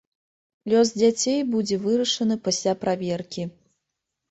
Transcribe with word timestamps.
Лёс 0.71 0.91
дзяцей 1.01 1.39
будзе 1.51 1.79
вырашаны 1.85 2.39
пасля 2.49 2.73
праверкі. 2.87 3.49